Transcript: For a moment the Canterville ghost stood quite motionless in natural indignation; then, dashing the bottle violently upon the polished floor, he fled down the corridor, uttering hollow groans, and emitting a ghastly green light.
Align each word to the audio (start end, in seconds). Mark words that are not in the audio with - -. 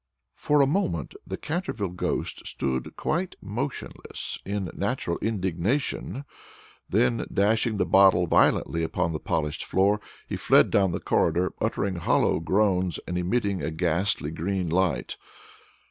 For 0.33 0.61
a 0.61 0.65
moment 0.65 1.13
the 1.27 1.37
Canterville 1.37 1.89
ghost 1.89 2.47
stood 2.47 2.95
quite 2.95 3.35
motionless 3.39 4.39
in 4.43 4.71
natural 4.73 5.19
indignation; 5.19 6.25
then, 6.89 7.27
dashing 7.31 7.77
the 7.77 7.85
bottle 7.85 8.25
violently 8.25 8.81
upon 8.81 9.13
the 9.13 9.19
polished 9.19 9.63
floor, 9.63 10.01
he 10.27 10.35
fled 10.37 10.71
down 10.71 10.91
the 10.91 10.99
corridor, 10.99 11.53
uttering 11.61 11.97
hollow 11.97 12.39
groans, 12.39 12.99
and 13.07 13.15
emitting 13.15 13.61
a 13.61 13.69
ghastly 13.69 14.31
green 14.31 14.69
light. 14.69 15.17